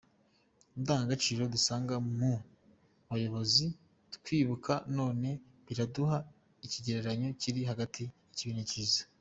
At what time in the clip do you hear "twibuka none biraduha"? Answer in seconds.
4.15-6.17